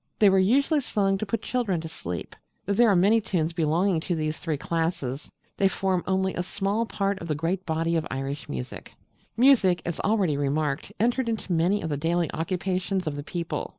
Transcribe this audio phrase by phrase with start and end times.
[0.17, 2.35] They were usually sung to put children to sleep.
[2.65, 6.87] Though there are many tunes belonging to these three classes, they form only a small
[6.87, 8.95] part of the great body of Irish music.
[9.37, 13.69] Music as already remarked entered into many of the daily occupations of the people.